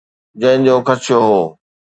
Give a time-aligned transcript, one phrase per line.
[0.41, 1.41] جنهن جو خدشو هو.